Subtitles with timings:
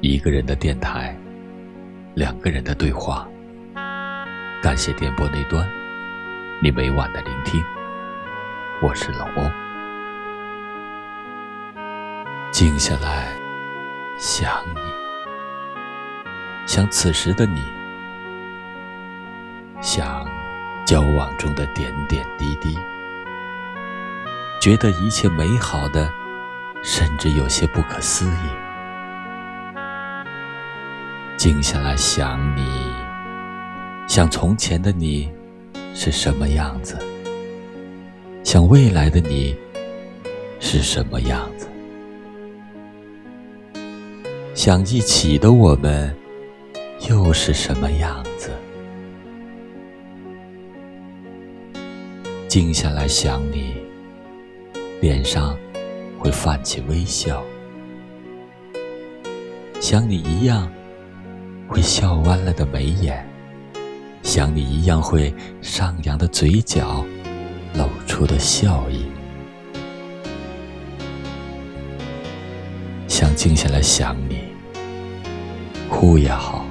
[0.00, 1.16] 一个人的电台，
[2.14, 3.26] 两个人的对话。
[4.62, 5.68] 感谢电波那端
[6.62, 7.60] 你每晚的聆听，
[8.80, 9.50] 我是老欧。
[12.52, 13.32] 静下来，
[14.18, 14.80] 想你，
[16.64, 17.60] 想此时的你，
[19.80, 20.24] 想
[20.86, 22.78] 交往中的点点滴滴，
[24.60, 26.08] 觉得一切美好的，
[26.84, 28.67] 甚至有些不可思议。
[31.38, 32.64] 静下来，想你，
[34.08, 35.30] 想从前的你
[35.94, 36.98] 是什么样子，
[38.42, 39.56] 想未来的你
[40.58, 41.68] 是什么样子。
[44.52, 46.12] 想一起的我们，
[47.08, 48.50] 又是什么样子？
[52.48, 53.76] 静下来想你，
[55.00, 55.56] 脸上
[56.18, 57.44] 会泛起微笑，
[59.78, 60.68] 像你一样
[61.68, 63.28] 会笑弯了的眉眼，
[64.22, 67.04] 像你一样会上扬的嘴角，
[67.74, 69.04] 露出的笑意。
[73.06, 74.44] 想静下来想你，
[75.90, 76.64] 哭也好，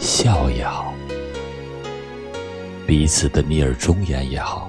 [0.00, 0.92] 笑也好，
[2.84, 4.68] 彼此的逆耳忠言也好，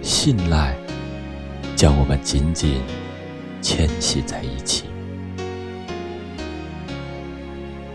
[0.00, 0.74] 信赖
[1.76, 2.80] 将我们紧紧
[3.60, 4.84] 牵系在一起，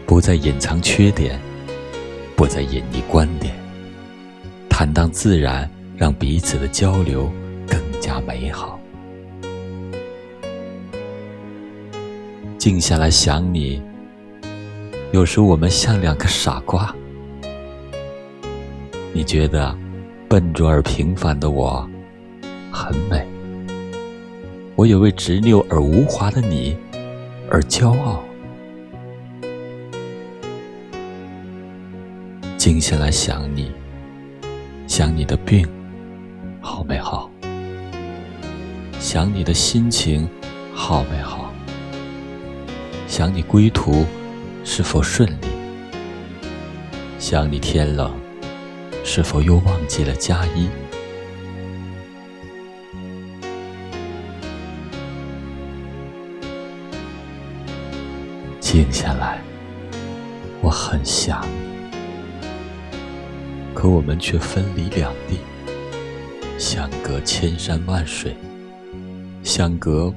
[0.08, 1.38] 不再隐藏缺点，
[2.34, 3.54] 不再隐匿观点，
[4.70, 7.30] 坦荡自然，让彼此的交流
[7.68, 8.80] 更加美好。
[12.58, 13.82] 静下来想你，
[15.12, 16.96] 有时我们像两个傻瓜。
[19.12, 19.78] 你觉得
[20.30, 21.88] 笨拙而平凡的我
[22.72, 23.28] 很美，
[24.78, 26.78] 我也为执拗而无华的你
[27.52, 28.24] 而骄傲。
[32.70, 33.72] 静下来想你，
[34.88, 35.66] 想你的病
[36.60, 37.32] 好没好？
[39.00, 40.30] 想你的心情
[40.74, 41.54] 好没好？
[43.08, 44.06] 想你归途
[44.66, 45.48] 是否顺利？
[47.18, 48.14] 想你天冷
[49.02, 50.68] 是否又忘记了加衣？
[58.60, 59.40] 静下来，
[60.62, 61.67] 我很想你，
[63.78, 65.38] 可我们却分离两地，
[66.58, 68.36] 相隔千山万水，
[69.44, 70.12] 相隔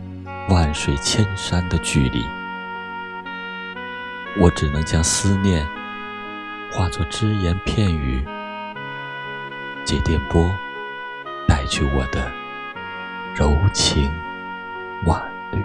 [0.49, 2.25] 万水千山的距离。
[4.39, 5.63] 我只能将思念
[6.73, 8.25] 化作只言片语，
[9.85, 10.51] 借电波
[11.47, 12.33] 带去我的
[13.37, 14.11] 柔情
[15.05, 15.23] 万
[15.53, 15.63] 缕。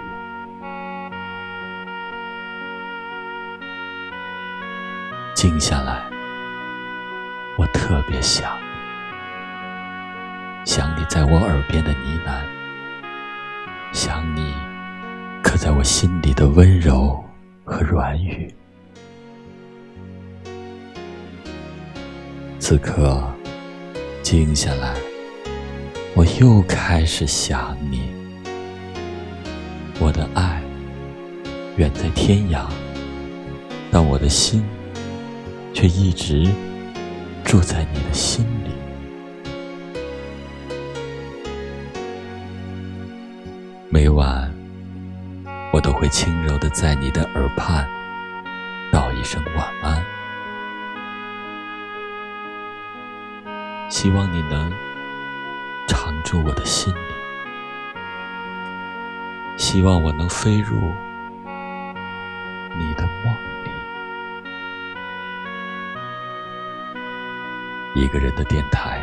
[5.34, 6.02] 静下来，
[7.56, 8.56] 我特别想，
[10.64, 12.42] 想你在我耳边的呢喃，
[13.92, 14.54] 想你
[15.42, 17.22] 刻在我心里的温柔。
[17.68, 18.54] 和软语。
[22.60, 23.20] 此刻，
[24.22, 24.94] 静下来，
[26.14, 28.14] 我又开始想你。
[29.98, 30.62] 我的爱
[31.76, 32.66] 远在天涯，
[33.90, 34.64] 但我的心
[35.74, 36.46] 却一直
[37.46, 38.70] 住在你的心里。
[43.88, 44.54] 每晚。
[45.72, 47.86] 我都会轻柔的在你的耳畔
[48.90, 50.02] 道一声晚安，
[53.90, 54.72] 希望你能
[55.86, 56.98] 常住我的心里，
[59.58, 60.94] 希望我能飞入
[67.96, 69.02] 一个人的电台，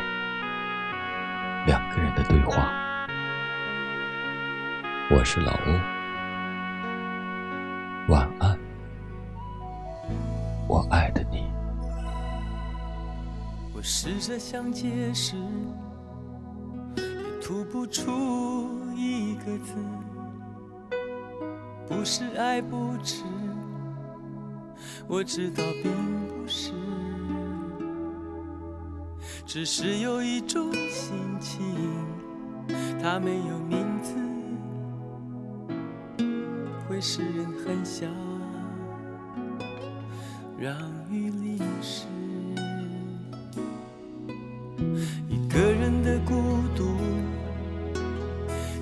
[1.65, 2.71] 两个人的对话，
[5.09, 5.71] 我是老欧。
[8.13, 8.55] 晚安，
[10.67, 11.51] 我爱的你。
[13.73, 15.37] 我试着想解释，
[16.95, 17.03] 也
[17.41, 19.73] 吐不出一个字。
[21.89, 23.23] 不是爱不值，
[25.07, 25.91] 我知道并
[26.27, 26.71] 不是，
[29.53, 31.61] 只是有一种心情，
[32.99, 34.15] 它没有名字。
[36.89, 38.09] 会使人很想
[40.57, 40.75] 让
[41.07, 42.07] 雨淋湿，
[45.29, 46.33] 一个人的孤
[46.75, 46.97] 独，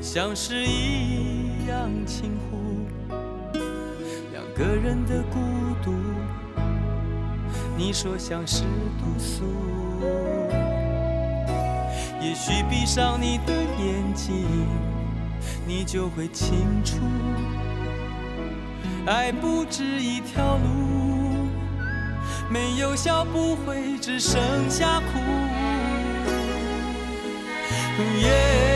[0.02, 2.88] 像是一样轻忽，
[4.56, 5.38] 个人的孤
[5.84, 5.92] 独，
[7.78, 8.64] 你说像是
[8.98, 9.44] 毒素。
[12.22, 14.46] 也许闭上你的眼睛，
[15.66, 16.98] 你就会清楚，
[19.08, 21.48] 爱不止一条路，
[22.48, 24.40] 没有笑不会只剩
[24.70, 25.20] 下哭。
[28.22, 28.71] 耶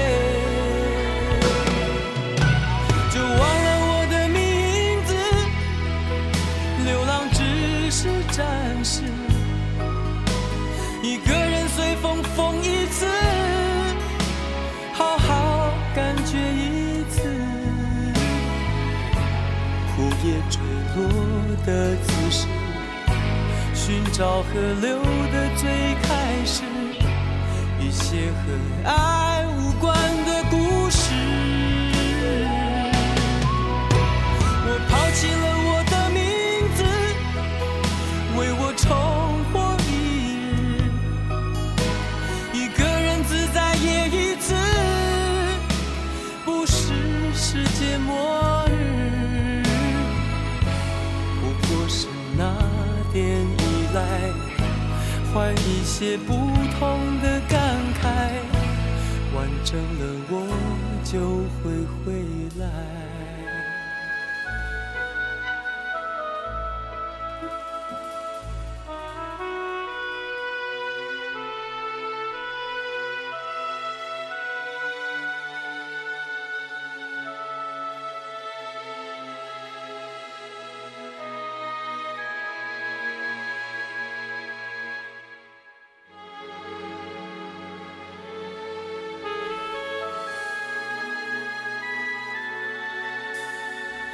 [20.25, 20.60] 叶坠
[20.95, 21.00] 落
[21.68, 22.48] 的姿势，
[23.75, 24.48] 寻找河
[24.81, 24.98] 流
[25.31, 26.63] 的最开始。
[27.80, 29.95] 一些和爱无关
[30.25, 31.13] 的故事。
[34.68, 36.19] 我抛弃了我的名
[36.75, 36.80] 字，
[38.36, 38.64] 为我
[55.35, 56.33] 换一些不
[56.79, 58.05] 同的感慨，
[59.35, 60.33] 完整了我
[61.03, 62.23] 就会回
[62.57, 63.14] 来。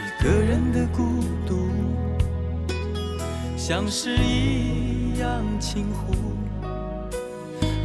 [0.03, 1.03] 一个人的孤
[1.45, 1.69] 独，
[3.55, 6.11] 像是一样轻忽；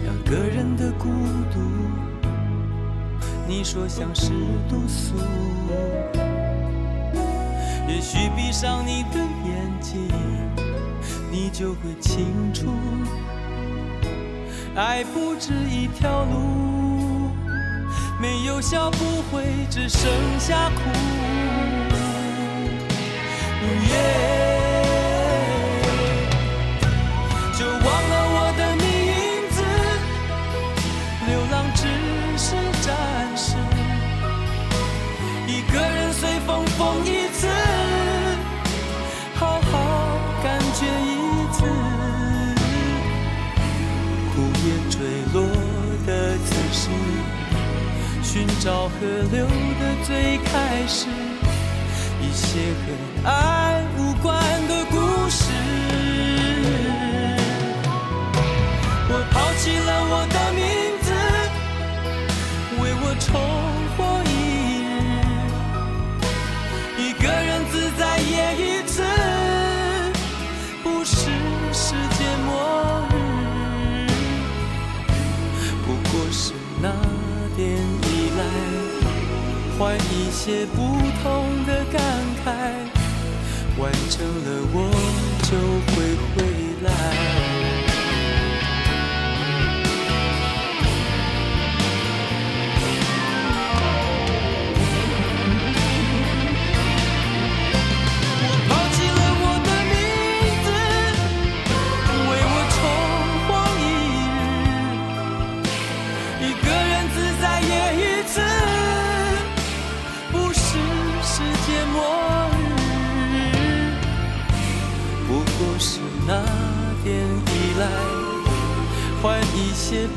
[0.02, 1.08] 两个人的孤
[1.52, 1.60] 独，
[3.46, 4.30] 你说像是
[4.68, 5.14] 毒素。
[7.86, 10.08] 也许闭上你的眼睛，
[11.30, 12.66] 你就会清楚，
[14.74, 17.30] 爱不止一条路，
[18.20, 21.25] 没有笑不会只剩下哭。
[23.96, 24.02] 嘿，
[27.58, 28.84] 就忘了我的名
[29.50, 29.58] 字，
[31.26, 31.80] 流浪只
[32.38, 32.46] 是
[32.82, 32.86] 暂
[33.36, 33.56] 时，
[35.46, 37.48] 一个人随风疯一次，
[39.34, 39.72] 好好
[40.42, 40.44] 感
[40.74, 41.14] 觉一
[41.52, 41.58] 次，
[44.34, 44.34] 枯
[44.64, 44.94] 叶坠
[45.32, 45.36] 落
[46.06, 46.08] 的
[46.38, 46.88] 姿势，
[48.22, 48.90] 寻找河
[49.32, 51.06] 流的最开始。
[52.20, 54.34] 一些和爱无关
[54.68, 54.96] 的故
[55.30, 55.50] 事。
[59.08, 60.05] 我抛弃了
[80.46, 80.76] 些不
[81.24, 82.00] 同的感
[82.44, 82.46] 慨，
[83.82, 84.78] 完成了我
[85.42, 85.50] 就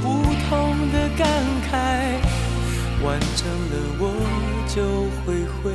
[0.01, 0.08] 不
[0.50, 1.27] 同的感
[1.70, 1.74] 慨，
[3.03, 4.03] 完整了我
[4.68, 4.77] 就
[5.25, 5.25] 会
[5.62, 5.72] 回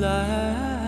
[0.00, 0.85] 来。